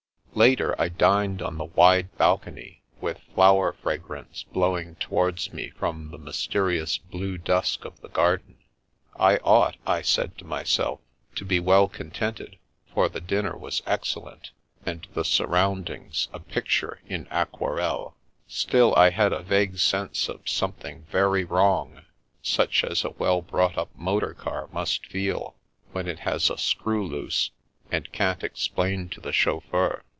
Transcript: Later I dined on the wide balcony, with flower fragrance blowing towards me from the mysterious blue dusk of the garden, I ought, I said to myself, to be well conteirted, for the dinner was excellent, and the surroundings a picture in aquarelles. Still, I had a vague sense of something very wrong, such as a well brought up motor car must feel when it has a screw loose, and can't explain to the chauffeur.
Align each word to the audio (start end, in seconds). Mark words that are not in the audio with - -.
Later 0.33 0.73
I 0.79 0.87
dined 0.87 1.41
on 1.41 1.57
the 1.57 1.65
wide 1.65 2.17
balcony, 2.17 2.81
with 3.01 3.19
flower 3.35 3.73
fragrance 3.73 4.43
blowing 4.43 4.95
towards 4.95 5.51
me 5.51 5.71
from 5.71 6.09
the 6.09 6.17
mysterious 6.17 6.97
blue 6.97 7.37
dusk 7.37 7.83
of 7.83 7.99
the 7.99 8.07
garden, 8.07 8.57
I 9.19 9.37
ought, 9.39 9.75
I 9.85 10.01
said 10.01 10.37
to 10.37 10.45
myself, 10.45 11.01
to 11.35 11.43
be 11.43 11.59
well 11.59 11.89
conteirted, 11.89 12.57
for 12.93 13.09
the 13.09 13.19
dinner 13.19 13.57
was 13.57 13.83
excellent, 13.85 14.51
and 14.85 15.05
the 15.13 15.25
surroundings 15.25 16.29
a 16.31 16.39
picture 16.39 17.01
in 17.05 17.27
aquarelles. 17.29 18.13
Still, 18.47 18.95
I 18.95 19.09
had 19.09 19.33
a 19.33 19.43
vague 19.43 19.79
sense 19.79 20.29
of 20.29 20.47
something 20.47 21.05
very 21.11 21.43
wrong, 21.43 22.03
such 22.41 22.85
as 22.85 23.03
a 23.03 23.09
well 23.11 23.41
brought 23.41 23.77
up 23.77 23.89
motor 23.97 24.33
car 24.33 24.69
must 24.71 25.05
feel 25.07 25.55
when 25.91 26.07
it 26.07 26.19
has 26.19 26.49
a 26.49 26.57
screw 26.57 27.05
loose, 27.05 27.51
and 27.91 28.11
can't 28.13 28.45
explain 28.45 29.09
to 29.09 29.19
the 29.19 29.33
chauffeur. 29.33 30.03